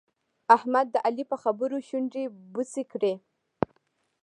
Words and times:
احمد 0.55 0.87
د 0.91 0.95
علي 1.05 1.23
په 1.31 1.37
خبرو 1.43 1.77
شونډې 1.87 2.23
بوڅې 2.51 2.83
کړې. 2.91 3.13